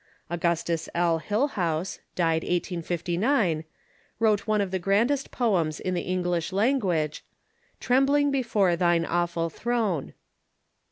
[0.31, 1.19] Augustus L.
[1.19, 2.23] Hillhouse (d.
[2.23, 3.63] 1859)
[4.17, 7.23] wrote one of tbe grandest poems in the English language,"
[7.79, 10.13] Trembling before thine awful throne."